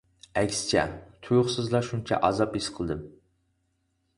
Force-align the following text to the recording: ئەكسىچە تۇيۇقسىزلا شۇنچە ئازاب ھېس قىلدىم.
ئەكسىچە 0.41 0.85
تۇيۇقسىزلا 1.27 1.81
شۇنچە 1.91 2.19
ئازاب 2.29 2.59
ھېس 2.61 2.71
قىلدىم. 2.79 3.05